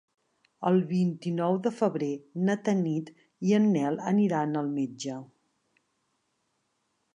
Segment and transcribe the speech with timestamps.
[0.69, 2.09] El vint-i-nou de febrer
[2.47, 3.13] na Tanit
[3.49, 5.21] i en Nel aniran al metge.